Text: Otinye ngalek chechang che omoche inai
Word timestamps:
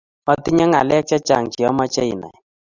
Otinye 0.31 0.65
ngalek 0.67 1.03
chechang 1.09 1.45
che 1.53 1.61
omoche 1.71 2.03
inai 2.13 2.37